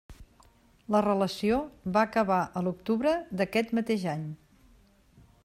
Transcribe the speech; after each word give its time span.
La 0.95 1.01
relació 1.05 1.59
va 1.97 2.03
acabar 2.09 2.39
a 2.61 2.65
l'octubre 2.69 3.15
d'aquest 3.43 3.77
mateix 3.81 4.09
any. 4.17 4.27